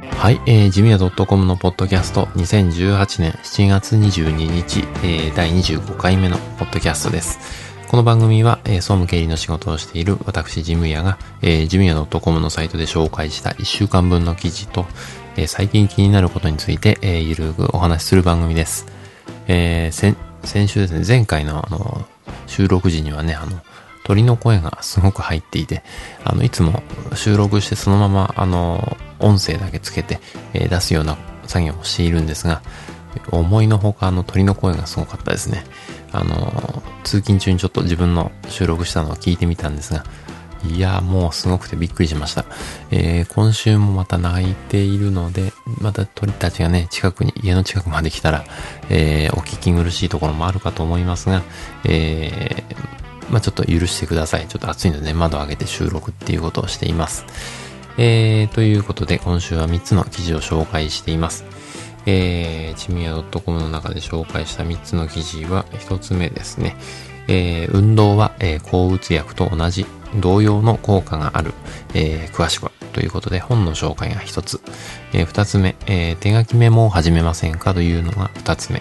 [0.00, 7.38] はい、えー、ジミヤ .com のポッドキャスト2018年7月22日、えー、第25回目のポッドキャストです。
[7.88, 14.86] この番組は、えー、総務経理の仕事をしている私ジムヤが、えー、ジムヤ .com のサイトで紹介した1週間分の記事と、
[15.36, 18.86] えー、最近気になることについて、えー、ゆるくお話しする番組です。
[19.48, 22.06] えー、先、週ですね、前回のあの、
[22.46, 23.60] 収録時にはね、あの、
[24.08, 25.82] 鳥の声がすごく入っていて、
[26.24, 26.82] あの、いつも
[27.14, 30.18] 収録してそのまま、あの、音声だけつけて、
[30.54, 32.62] えー、出すような作業をしているんですが、
[33.30, 35.62] 思いのほかあの鳥の声がすごかったですね。
[36.10, 40.04] あの、通勤中にちょっと自分の収録したのを聞いてみたんですが、
[40.64, 42.46] いや、もうすごくてびっくりしました。
[42.90, 45.52] えー、今週もまた泣いているので、
[45.82, 48.44] また鳥たちがね、近くに、家の近くまで来たら、
[48.88, 51.42] えー、お聞き苦しいところもあるかと思いますが、
[51.84, 54.46] えー、まあ、ちょっと許してください。
[54.48, 57.24] ちょっと暑いので、ね、窓を開けて収録っていうことをしています。
[57.98, 61.44] えー、ということで、今週は3つの記事を紹介しています。
[62.06, 66.76] えー、チミヤ .com の中で紹介した3つの記事は、1つ目ですね。
[67.26, 69.84] えー、運動は、えー、抗うつ薬と同じ、
[70.16, 71.52] 同様の効果がある、
[71.94, 74.60] えー、詳しくは、ということで、本の紹介が1つ。
[75.12, 78.80] えー、2つ目、えー、手書きメモを始めませんかというのが2つ目。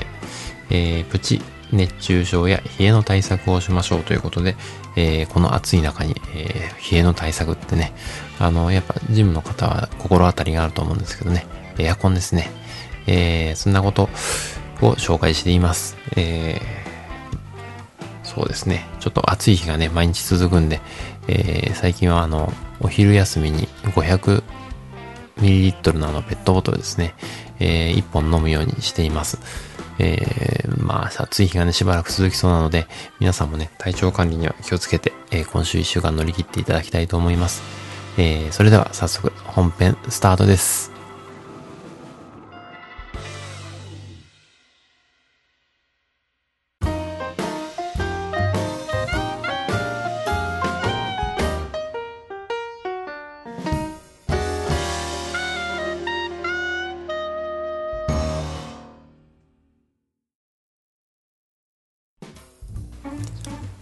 [0.69, 4.55] えー、プチ熱中症や冷えの対策をしましょうということで、
[4.95, 7.93] えー、この暑い中に、えー、冷えの対策ってね、
[8.39, 11.45] あの、やっぱジムの方は心当たりがあると思うんですけどね、
[11.77, 12.49] エアコンですね。
[13.05, 14.07] えー、そんなことを
[14.95, 15.97] 紹介しています。
[16.15, 16.61] え、
[18.23, 18.85] そうですね。
[18.99, 20.81] ちょっと暑い日がね、毎日続くんで、
[21.27, 27.15] え、最近はあの、お昼休みに 500ml のあのペットボトルですね、
[27.59, 29.39] えー、1本飲むようにしています。
[29.99, 32.87] えー、まあ、暑い日がね、しばらく続きそうなので、
[33.19, 37.61] 皆さんもね、体調管理には気をつけて、えー、今週1週間乗り切っていただきたいと思います。
[38.17, 40.96] えー、それでは早速、本編スタートです。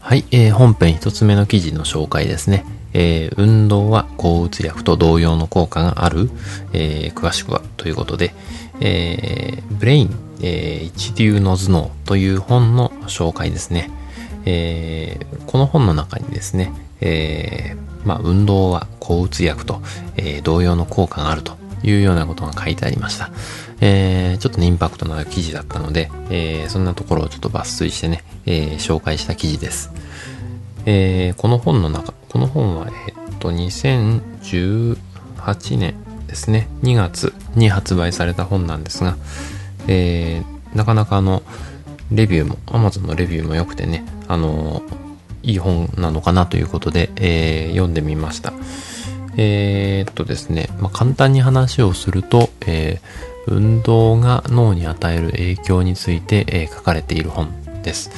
[0.06, 2.64] はい、えー、本編一つ目の記事の紹介ですね。
[2.94, 6.30] えー、運動は抗うつ薬と同様の効果がある、
[6.74, 8.36] えー、詳しくはということで、
[8.82, 13.90] えー、ブレイン、えー、一流の頭脳という本の紹介ですね。
[14.46, 19.82] えー、この本の中にですね、えー、まあ、運動は抗うつ薬と、
[20.18, 23.32] えー、同様の効果があるというようなことが書いてありました。
[23.82, 29.92] えー、ちょっと、インパクトのある記事だったので、えー、そんなところをちょっと抜粋してね、えー、紹介した記事です。
[30.86, 35.96] えー、この本の中、この本は、えー、っと、2018年
[36.28, 39.18] ですね、2月に発売された本なんですが、
[39.88, 41.44] えー、なかなかあの、
[42.12, 44.82] レビューも、Amazon のレビューも良くてね、あの
[45.44, 48.54] いい本なのかなということで、えー、読んでみました。
[49.38, 57.50] えー、っとですね、まあ、簡単に話をすると、えー、運動が脳に与える影響について、えー、書かれている本
[57.86, 58.10] です。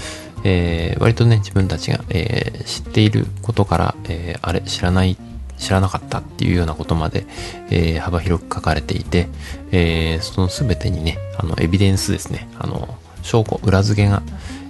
[0.44, 5.18] えー、割とね、自分たちが、えー、知っていることから、えー、あれ、知らない、
[5.58, 7.26] 知らなかったっていうようなことまで、
[7.70, 9.28] えー、幅広く書かれていて、
[9.72, 14.24] えー、その全てにね、あの、エビデンスですね、あの、証拠、裏付けが、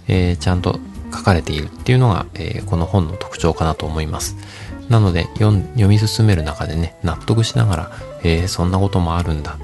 [0.07, 0.79] えー、ちゃんと
[1.13, 4.35] 書かれているっていうのが、えー、この本の特徴かなと思います。
[4.89, 5.51] なので読
[5.87, 7.91] み進める中でね、納得しながら、
[8.23, 9.57] えー、そんなこともあるんだ。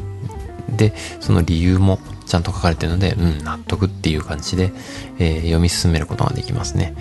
[0.70, 4.72] で、その理由もちゃんと書かれてるので、うん、納得っていう感じで、
[5.20, 6.96] えー、読み進めることができますね。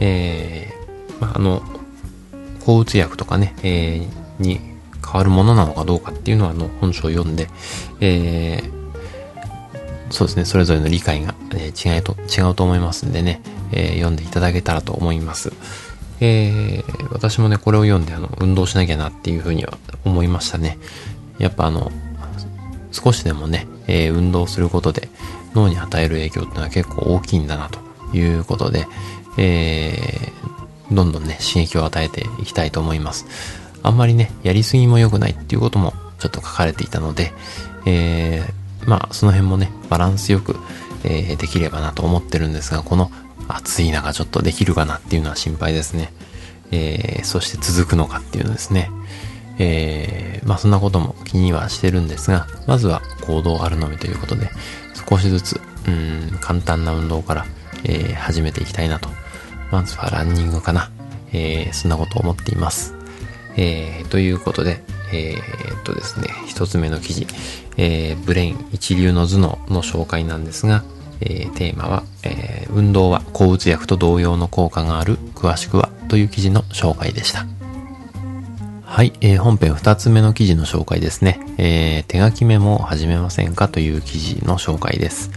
[0.00, 1.62] えー、まあ、の、
[2.64, 4.60] 抗うつ薬とかね、えー、に
[5.04, 7.48] 変わるものなのかどうかっていうのは、あの、本書を読んで、
[8.00, 8.82] えー、
[10.10, 13.40] そうですね、それぞれの理解が、え、違いと、違うと思いますんでね、
[13.72, 15.52] えー、読んでいただけたらと思います。
[16.20, 20.78] えー、私もね、これを読んで、あの、運動しなきゃなっていうふうには思いましたね。
[21.38, 21.90] やっぱあの、
[22.92, 25.08] 少しでもね、えー、運動することで
[25.54, 27.80] 脳に与える影響っていうのは結構大きいんだなと
[28.16, 28.86] いうことで、
[29.38, 33.26] えー、どんどんね、刺激を与えていきたいと思います。
[33.82, 37.32] あんまりね、やりすぎも良くないっていうこともちょっと書かれていたので、
[37.86, 40.56] えー、まあ、その辺もね、バランスよく、
[41.04, 43.10] えー、できればなと思ってるんですが、この
[43.48, 46.12] 暑い中ちょっとできるかなっていうのは心配ですね。
[46.70, 48.90] えー、そして続くのかっていうのですね。
[49.58, 54.50] えー、まあそんなことも気にはしてるんですが、まずは行動あるのみということで、
[55.08, 57.46] 少しずつ、うん、簡単な運動から、
[57.84, 59.08] えー、始めていきたいなと。
[59.70, 60.90] まずはランニングかな。
[61.32, 62.94] えー、そんなことを思っています。
[63.56, 64.82] えー、ということで、
[65.12, 67.26] えー、っとですね、一つ目の記事、
[67.76, 70.84] えー、ブレイン一流の頭脳の紹介なんですが、
[71.20, 77.46] えー、テーマは、えー、運動は抗うつ薬と同様の効果がある、詳しくはという記事の紹介でした。
[78.92, 81.40] はい、えー、本編二つ目の記事の紹介ですね。
[81.56, 85.30] えー、手書きメモを始めませんかという記事の紹介です。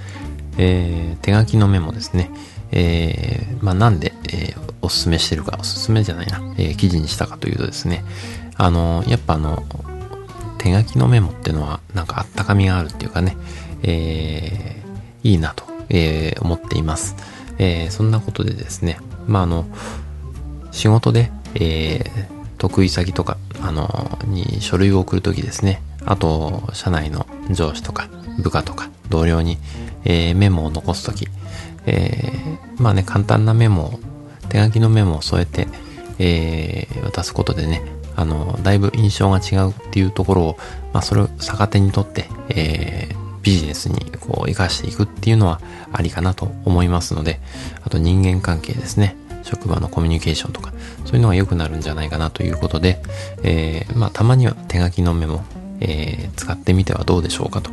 [0.57, 2.29] えー、手書きのメモですね。
[2.73, 8.03] えー、まあ、なんで、えー、おすすめしてるか、おすすめじゃないな、えー、記事にしたかというとですね、
[8.57, 9.63] あの、やっぱあの、
[10.57, 13.37] 手書きのメモってのは、なんかあったかみがあるっていうかね、
[13.83, 17.15] えー、いいなと、えー、思っています。
[17.57, 19.65] えー、そんなことでですね、まあ、あの、
[20.73, 28.09] 仕事で、えー、得意先とか、あの、に書類を送るときですね、あと、社内の上司とか、
[28.39, 29.57] 部下とか、同僚に、
[30.03, 31.27] えー、メモを残すとき、
[31.85, 33.99] えー、まあね、簡単なメモを、
[34.49, 35.67] 手書きのメモを添えて、
[36.19, 37.81] えー、渡すことでね、
[38.15, 40.57] あの、だいぶ印象が違うっていうところを、
[40.93, 45.59] まあ、それを逆手にとって、えー、ビジネスにこう、活かしていくっていうのは
[45.91, 47.39] ありかなと思いますので、
[47.83, 49.15] あと人間関係ですね。
[49.45, 50.73] 職場のコミュニケーションとか、
[51.05, 53.01] そういうのが良くなるんじゃないかなということで、
[53.43, 55.43] えー、まあ、たまには手書きのメモ、
[55.79, 57.71] えー、使ってみてはどうでしょうかと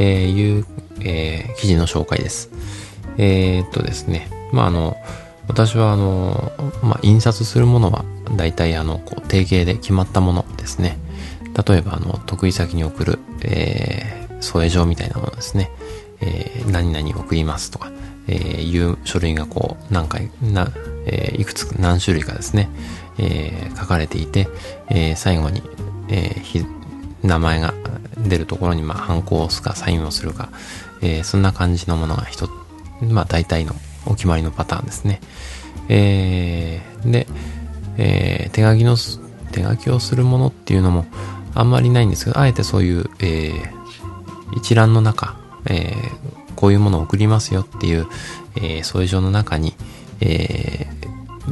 [0.00, 0.64] いう、
[1.00, 2.50] えー、記事の紹介です。
[3.18, 4.96] えー、っとですね、まあ、あの、
[5.48, 8.04] 私はあの、まあ、印刷するものは
[8.36, 10.98] 大体あの、こう、定型で決まったものですね。
[11.66, 15.70] 例えばあの、得意先に送る、えー、添え状みたいなものですね。
[16.20, 17.90] えー、何々送りますとか、
[18.26, 20.70] えー、いう書類がこう、何回、な、
[21.08, 22.68] えー、いくつか、何種類かですね、
[23.18, 24.48] えー、書かれていて、
[24.88, 25.62] えー、最後に、
[26.10, 26.36] え、
[27.22, 27.74] 名前が
[28.16, 30.50] 出るところに、まあ、ハンコを押すか、サインをするか、
[31.02, 32.48] え、そんな感じのものが一
[33.00, 33.74] まあ、大体の
[34.06, 35.20] お決まりのパターンですね。
[35.88, 37.26] え、で、
[37.96, 38.96] え、手書きの、
[39.52, 41.06] 手書きをするものっていうのも
[41.54, 43.52] あんまりないんですけど、あえてそういう、え、
[44.56, 48.06] 一覧の中、えー、こういうものを送りますよっていう、
[48.56, 49.74] えー、そういう状の中に、
[50.20, 50.97] えー、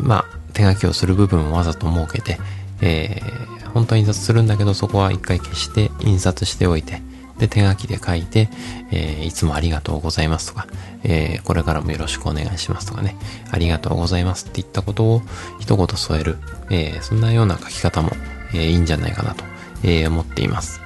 [0.03, 2.39] まあ、手書きをする部分をわざと設けて、
[2.81, 7.03] えー、本当は印刷するんだけど、そこは一回消して印刷しておいて、
[7.39, 8.49] で、手書きで書いて、
[8.91, 10.67] えー、いつもありがとうございますとか、
[11.03, 13.17] えー、これからもよろしくお願いしますとかね、
[13.51, 15.23] ありがとうございますって言ったことを
[15.61, 16.39] 一言添える、
[16.71, 18.11] えー、そんなような書き方も、
[18.55, 19.45] えー、いいんじゃないかなと、
[19.83, 20.81] えー、思っています。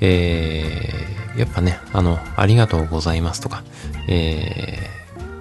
[0.00, 3.62] えー、やっぱね、あの、ありがとうございますとか、
[4.08, 4.95] えー、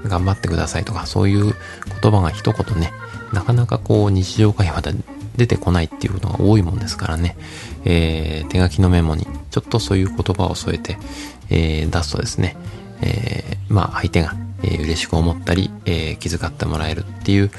[0.08, 1.54] 頑張ってくださいとか、そういう
[2.02, 2.94] 言葉が一言ね、
[3.34, 4.94] なかなかこう日常会話で
[5.36, 7.36] 出てこないっていうことが多いもんですからね、
[7.84, 10.98] えー、手書きのメモにちょっとそういう言葉を添えて、
[11.50, 12.56] えー、出すとですね、
[13.02, 17.52] えー、まあ相手が、えー、嬉しく思ったり、えー、気遣ってもらえるっていう、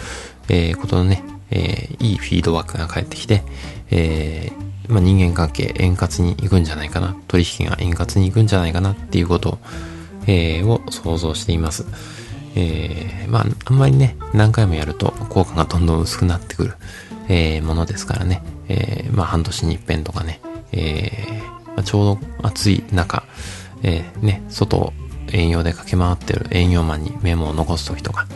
[0.49, 3.43] えー、ことのね、えー、いいフィードバックが返ってきて、
[3.91, 9.59] えー、まあ人間関係円滑に行くんじゃないかな、取引が円滑に行くんじゃないかなっていうことを、
[10.27, 11.85] えー、を想像しています。
[12.57, 16.75] えー、まあ、あんまりね、何回もやると効果がどんどん薄くなってくる、
[17.29, 20.41] えー、ものですからね、えー、まあ半年に一遍とかね、
[20.73, 23.25] えー、まあ、ちょうど暑い中、
[23.83, 24.93] えー、ね、外を
[25.33, 28.27] 営業で駆け回ってる営業マンにメモを残すときとか、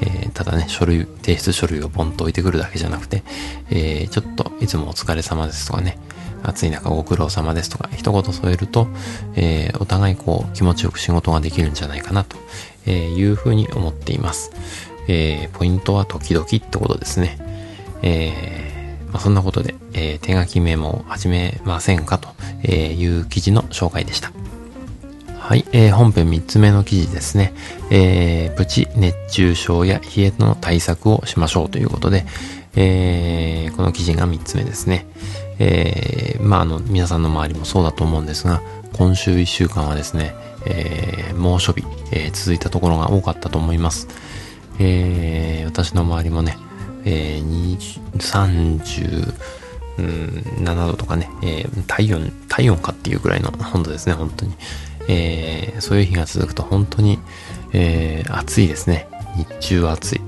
[0.00, 3.22] えー、ただね、書類、提出書類をポンと置いてくるだけじゃなくて、
[3.70, 5.98] えー、ちょっといつもお疲れ様ですとかね、
[6.42, 8.88] 暑い中ご苦労様ですとか、一言添えると、
[9.34, 12.36] えー、お互いこう気持ちよく仕事ができるんじゃないかなと
[12.90, 14.52] いうふうに思っています。
[15.08, 17.38] えー、ポイントは時々ってことですね。
[18.02, 22.28] えー、まあ、そんなことで、え、手書きメモを始めませんかと
[22.66, 24.32] いう記事の紹介でした。
[25.48, 27.54] はい、えー、本編3つ目の記事ですね。
[27.90, 32.26] えー、プチ熱中症や冷えの対策をしましょうということで、
[32.76, 35.06] えー、この記事が3つ目ですね。
[35.58, 38.62] えー、まあ、あの、皆さんの周りもそうだと思うんですが、
[38.92, 40.34] 今週1週間はですね、
[40.66, 44.08] えー、猛暑日、えー、続いたところが多かったと思います。
[44.78, 46.56] えー、私の周りもね、
[47.04, 47.78] えー、
[49.96, 54.54] 37度とかね、えー、体温、体温かっていうぐらいの温度ですね、本当に。
[55.08, 57.18] えー、そういう日が続くと本当に、
[57.72, 59.08] えー、暑いですね。
[59.36, 60.20] 日中は暑い。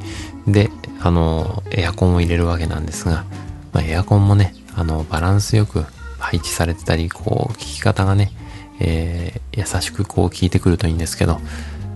[0.47, 0.71] で、
[1.01, 3.25] あの、エアコンを入れるわけなんですが、
[3.73, 5.85] まあ、エアコンもね、あの、バランスよく
[6.19, 8.33] 配置されてたり、こう、効き方がね、
[8.81, 11.39] えー、優しくこう効いてくるといいんですけど、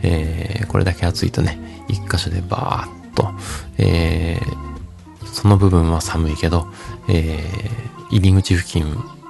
[0.02, 3.30] えー、これだけ暑いとね、一箇所でバーッと、
[3.78, 6.66] えー、その部分は寒いけど、
[7.08, 8.84] えー、入り口付近、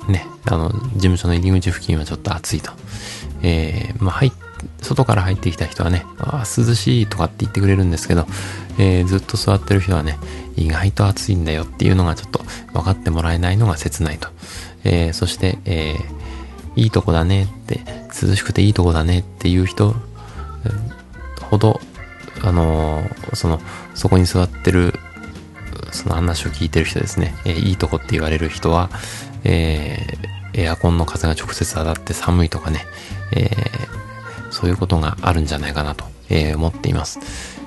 [0.09, 2.73] ね、あの、事務所の入り口付近はちょっと暑いと。
[3.43, 4.33] えー、まあ、入
[4.81, 8.27] 外から入ってきた人はね、あ涼しいとかって言ってくれるんですけど、
[8.79, 10.19] えー、ずっと座ってる人はね、
[10.57, 12.41] 意外と暑いんだよっていうのがちょっと
[12.73, 14.29] 分かってもらえないのが切ないと、
[14.85, 17.81] えー、そして、えー、いいとこだねって、
[18.23, 19.95] 涼しくていいとこだねっていう人
[21.51, 21.81] ほど、
[22.43, 23.61] あのー、その、
[23.95, 24.95] そこに座ってる、
[25.93, 28.91] その話を聞いてる人ですね、えー、いいとこって言われる人は、
[29.45, 32.85] えー、エアコンの風が直接当たって寒いとかね、
[33.33, 37.21] えー、そういうことがあるんじゃないかなと、えー、思っています。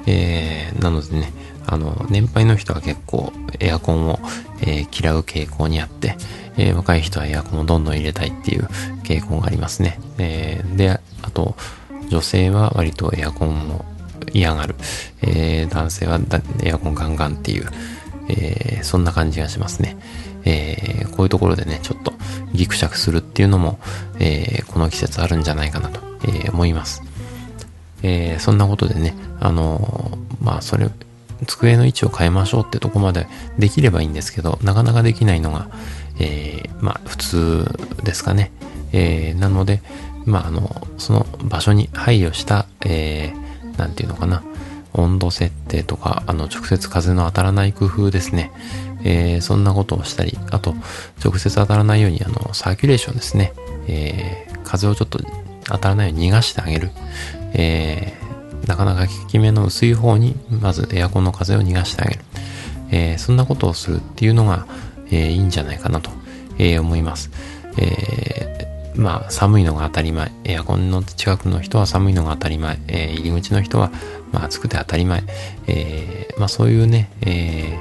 [0.05, 1.31] えー、なのでね、
[1.67, 4.19] あの、年配の人は結構エアコンを、
[4.61, 6.15] えー、嫌う傾向にあって、
[6.57, 8.63] えー、若い人はエアコンをどんどん入れたいっていう
[9.03, 9.99] 傾向がありますね。
[10.17, 11.55] えー、で、あと、
[12.09, 13.85] 女性は割とエアコンを
[14.33, 14.75] 嫌がる。
[15.21, 16.19] えー、男性は
[16.63, 17.69] エアコンガンガンっていう、
[18.29, 19.97] えー、そんな感じがしますね。
[20.45, 22.13] えー、こういうところでね、ちょっと
[22.53, 23.79] ギクシャクするっていうのも、
[24.19, 27.03] えー、この季節あるんじゃないかなと、えー、思います。
[28.03, 30.89] えー、そんなことでね、あのまあ、それ、
[31.47, 33.27] 机の位置を変えましょうってとこまで
[33.57, 35.69] できればいいんですけど、なかなかできないのが、
[36.19, 37.65] えー、まあ、普通
[38.03, 38.51] ですかね。
[38.91, 39.81] えー、なので、
[40.25, 44.43] まあ、あの、その場所に配慮した、えー、なんていうのかな、
[44.93, 48.51] 温度設定とか、あの、直接風の当たらない工夫ですね。
[49.03, 50.75] えー、そんなことをしたり、あと、
[51.23, 53.53] 直接当たらないように、あの、サーキュレーションですね。
[53.87, 55.19] えー、風をちょっと
[55.65, 56.91] 当たらないように逃がしてあげる。
[57.53, 58.26] えー、
[58.65, 62.21] なかなか効き目の薄い方に、まずエアコンの風を逃がしてあげる。
[62.89, 64.65] えー、そんなことをするっていうのが、
[65.07, 66.09] えー、いいんじゃないかなと、
[66.57, 67.29] えー、思います。
[67.77, 70.31] えー、まあ、寒いのが当たり前。
[70.43, 72.79] エアコンの近くの人は寒いのが当たり前。
[72.87, 73.91] え、入り口の人は、
[74.31, 75.23] まあ、暑くて当たり前。
[75.67, 77.79] え、まあ、そういうね、え、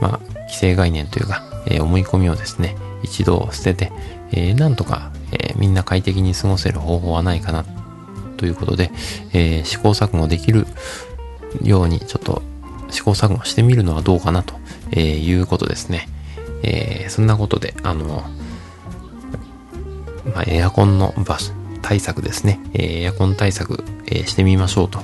[0.00, 3.92] まあ、既成概念というか、え、思い込みをですね、一度捨てて、
[4.32, 7.64] えー、なんとか、え、みんな快適に過ごせる方法はないかな、
[8.40, 8.90] ということで、
[9.34, 10.66] えー、試行錯誤できる
[11.62, 12.40] ように、ちょっと
[12.88, 14.54] 試行錯誤してみるのはどうかなと、
[14.92, 16.08] え、いうことですね。
[16.62, 18.24] えー、そんなことで、あの、
[20.34, 22.60] まあ、エアコンの場所、対策ですね。
[22.72, 25.00] え、エアコン対策、え、してみましょうと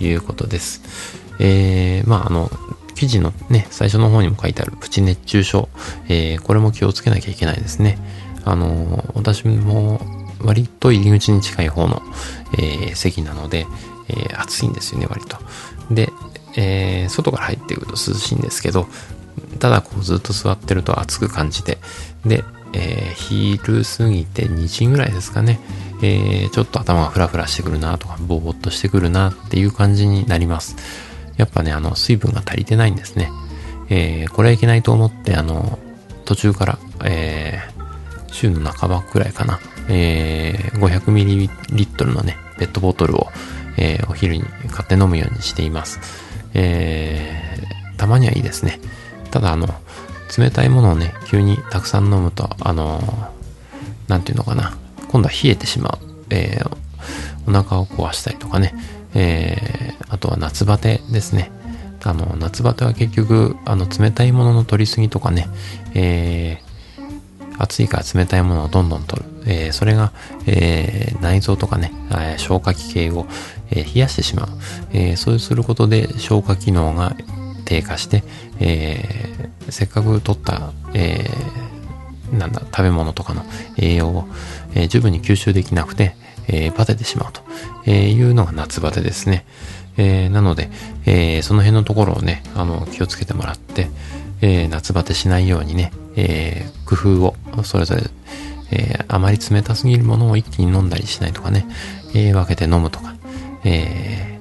[0.00, 0.82] いうことです。
[1.38, 2.50] えー、まあ、あの、
[2.96, 5.68] 記事のね、最初の方にも書いてあるプチ熱中症、
[6.08, 7.98] えー、これも気をつけなきゃいけないですね。
[8.44, 10.00] あの私も
[10.42, 12.02] 割と入り口に近い方の、
[12.58, 13.66] えー、席なので、
[14.08, 15.36] えー、暑いんですよね、割と。
[15.90, 16.10] で、
[16.56, 18.88] えー、外から入ってくると涼しいんですけど、
[19.58, 21.78] ただこうずっと座ってると暑く感じて、
[22.24, 25.58] で、えー、昼過ぎて2時ぐらいですかね、
[26.02, 30.76] えー、ちょっと頭がフラフラしてくるなとか、ぼーっとしてくるなっていう感じになります。
[31.36, 33.30] やっぱね、あの、水分が足りてないんですね。
[33.88, 35.78] えー、これはいけないと思って、あの、
[36.24, 43.28] 途中から、えー、週の半ばくらいかな、えー、500ml のね、ペットボトルを、
[43.76, 46.00] えー、お昼に買って飲むようにしています。
[46.54, 48.80] えー、たまにはいいですね。
[49.30, 49.68] ただあの、
[50.36, 53.00] 冷たいものをね、急にたくさん飲むと、あの、
[54.08, 54.76] なんていうのかな、
[55.08, 55.98] 今度は冷えてしまう。
[56.30, 56.76] えー、
[57.46, 58.74] お腹を壊したりとかね、
[59.14, 61.50] えー、あとは夏バテですね。
[62.02, 65.48] あの、夏バテは結局、あの、冷たいものの取りすぎとかね、
[65.94, 69.29] えー、暑いから冷たいものをどんどん取る。
[69.46, 70.12] えー、それが、
[70.46, 73.26] えー、内臓とかね、え、消化器系を、
[73.70, 74.48] え、冷やしてしまう。
[74.92, 77.16] え、そうすることで消化機能が
[77.64, 78.24] 低下して、
[78.58, 79.04] え、
[79.68, 81.24] せっかく取った、え、
[82.32, 83.44] なんだ、食べ物とかの
[83.76, 84.28] 栄養を、
[84.74, 86.14] え、十分に吸収できなくて、
[86.48, 87.42] え、バテてしまうと、
[87.86, 89.44] えいうのが夏バテですね。
[89.96, 90.70] え、なので、
[91.06, 93.90] え、その辺のところをね、あの、気をつけてもらって、
[94.40, 98.02] え、夏バテしないようにね、え、工夫をそれぞれ、
[98.72, 101.66] えー、あまり冷たすぎるものを一気に飲んだりしないとかね、
[102.14, 103.14] えー、分けて飲むとか、
[103.64, 104.40] え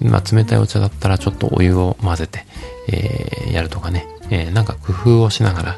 [0.00, 2.44] ー、まあ、冷たいお茶だったらちょっとお湯を混ぜて、
[2.88, 5.76] えー、やるとかね、えー、なんか工夫をしながら、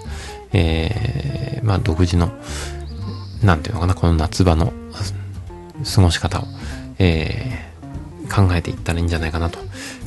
[0.52, 2.32] えー、まあ、独自の、
[3.42, 4.72] なんていうのかな、この夏場の
[5.94, 6.44] 過ごし方を、
[6.98, 9.58] えー、考えていったらいいんじゃないかなと、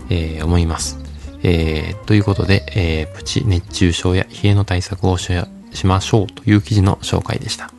[0.10, 1.00] えー、思います。
[1.44, 5.32] えー、ということで、えー、プチ熱中症や冷えの対策をし
[5.74, 7.72] しましょうという記事の紹介でした。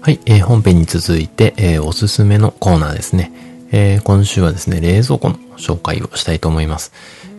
[0.00, 3.32] はい、えー、本編に続いて、えー、おすすめのコーナーですね。
[3.70, 6.92] えー、今週はですね、冷蔵庫の紹介をしたいと思います。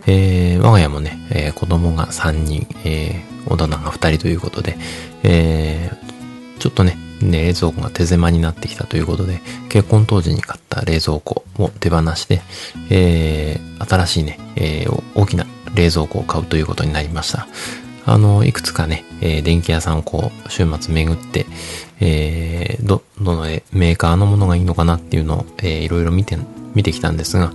[0.07, 4.77] えー、我が家もね、えー、子供が3人、えー、大人が2人ということで、
[5.23, 12.41] えー、ちょっとね、ね、冷蔵庫が手狭になってきたということで、結婚当時に買った冷蔵庫を手放して、
[12.89, 17.47] えー、新しいね、えー、大きな冷蔵庫を買うということになりました。
[18.05, 21.45] あの、いくつかね、えー、電気屋さんをこう、週末巡って、
[22.01, 26.37] えー、ど、どのメーカーのものがいいのかなっていうのを、えー、いろいろ見て、
[26.75, 27.53] 見てきたんですが、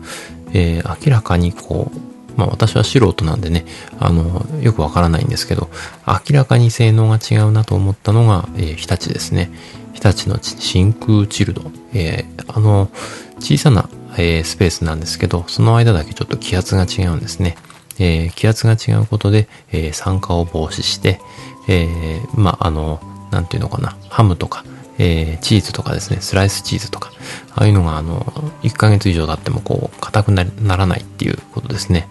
[0.55, 2.08] えー、明らかにこう、
[2.39, 3.67] まあ私は素人なんでね、
[3.99, 5.69] あの、よくわからないんですけど、
[6.07, 9.51] 明らかに性能が違うなと思ったのが、えー、日立ですね。
[9.93, 11.63] 日立の真空チルド。
[11.93, 12.91] えー、あの、
[13.41, 17.57] 小さな、えー、スペースなんですけど、その間だけちょっと気圧が違うんですね。
[17.99, 21.21] えー、気圧が違うことで、えー、酸化を防止して、
[21.67, 23.01] えー、まあ、あの、
[23.33, 24.65] なんていうのかな、ハムとか、
[24.99, 27.13] えー、チーズとかですね、スライスチーズとか、
[27.55, 28.21] ああいうのが、あの、
[28.63, 30.45] 1ヶ月以上経っても、こう、硬くな
[30.77, 32.09] らないっていうことですね。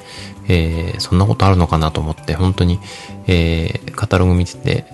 [0.47, 2.79] えー、そんなことあるのかなと思って、本当に、
[3.27, 4.85] えー、カタログ見てて、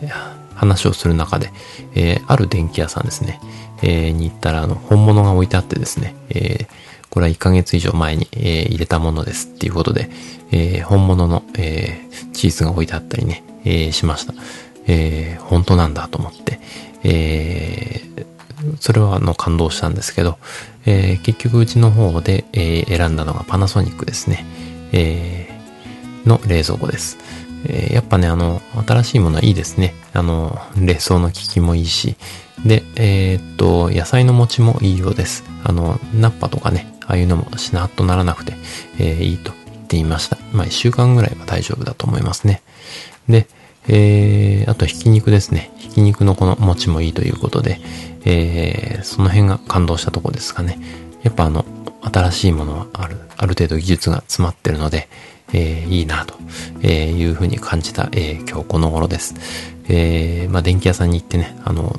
[0.56, 1.52] 話をする中で、
[1.96, 3.40] え、ある電気屋さんですね、
[3.82, 6.68] え、に行ったら、あの、本物が置いてあってですね、え、
[7.10, 10.10] これは1ヶ月以上前に、え、入れたものですっていうことで、
[10.52, 12.02] え、本物の、え、
[12.34, 14.34] チーズが置いてあったりね、え、しました。
[14.88, 16.60] えー、本当なんだと思って、
[17.04, 18.26] えー、
[18.80, 20.38] それはあの感動したんですけど、
[20.86, 24.46] えー、結局うちの方で、えー、選んだのがパナソニックですね。
[24.92, 27.18] えー、の冷蔵庫です。
[27.66, 29.96] えー、やっぱね、あの、新しいものはいいですね。
[30.14, 32.16] あの、冷蔵の効きもいいし。
[32.66, 35.44] で、えー、っと、野菜の持ちもいいようです。
[35.64, 38.54] あの、ナッパとかね、ああいうのもしなっとならなくて、
[39.00, 40.38] えー、いいと言っていました。
[40.54, 42.62] まあ、一週間ぐらいは大丈夫だと思いますね。
[43.28, 43.48] で、
[43.88, 45.72] えー、あとひき肉ですね。
[45.78, 47.80] ひき肉のこの持ちもいいということで、
[48.26, 50.80] えー、その辺が感動したとこですかね。
[51.24, 51.66] やっぱあの、
[52.02, 55.08] 新しいものはある、ある程度技術が詰まってるので、
[55.54, 56.36] えー、いいなと、
[56.82, 59.36] えいうふうに感じた、えー、今日この頃です。
[59.88, 61.96] えー、まあ、電気屋さんに行ってね、あの、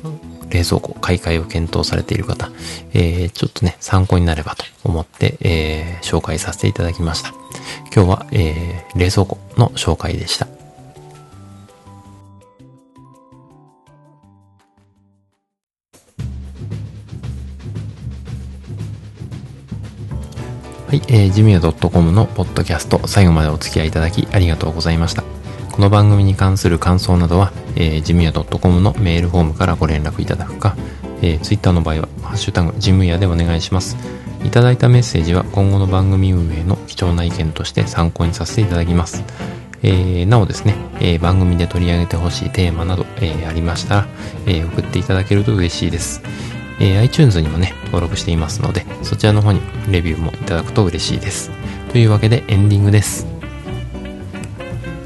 [0.49, 2.49] 冷蔵庫買い替えを検討されている方、
[2.93, 7.33] えー、ちょっとね、参考になればと思って、えー、紹介させていただきました。
[7.93, 10.47] 今日は、えー、冷蔵庫の紹介でした。
[20.95, 25.25] はい、えー、ジミヤ .com のポッドキャスト最後までお付き合いいただきありがとうございました。
[25.73, 30.77] この番組に関する感想などは、えー、ジムヤ .com のメールフォームからご連絡いただくか、
[31.21, 33.97] えー、Twitter の場合は、ハッシュタグ、ジムヤでお願いします。
[34.45, 39.25] いただいたメッセージは今後の番組運営の貴重な意見として参考にさせていただきます。
[39.83, 44.07] えー、なおですね、えー、番組で取り上げてほしいテーマなど、えー、ありましたら、
[44.47, 46.21] え送っていただけると嬉しいです。
[46.79, 51.51] え iTunes にもね、登録していますので、そちらの方にレビューもいただくと嬉しいです。
[51.91, 53.25] というわけでエンディングです。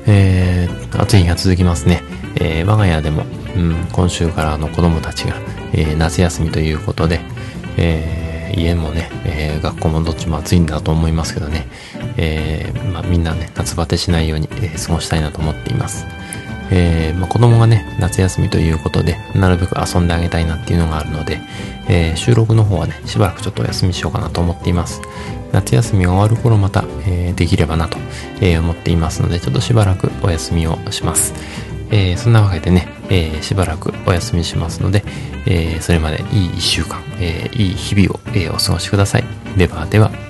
[0.08, 2.02] えー、暑い日が続きますね。
[2.36, 5.36] えー、我が家でも、うん、今週からの子供たちが、
[5.74, 7.22] えー、夏休みということで、
[7.78, 11.68] えー、家もね、えー、学校もどっちも暑いんだと思いますけどね、
[12.18, 16.08] えー、まあ、みんなね、夏バテしないように、えー、過ごしたいなと思っています。
[16.72, 21.40] えー、まあ、子供がね、夏休みということで、なるべく遊んであげたいなっていうのがあるので、
[21.88, 25.02] えー、収録の方はね、しばらくちょっとお休みしようかなと思っています。
[25.52, 27.98] 夏休み終わる頃また、えー、できればなと、
[28.42, 31.34] え、思っていますので、ちょっとしばらくお休みをします。
[31.92, 35.04] え、そんなわけでね、え、しばらくお休みしますので、
[35.48, 39.24] え、それまでいい一週間、え、いい日々を、え、お過ごしください。
[39.58, 40.29] ではでは。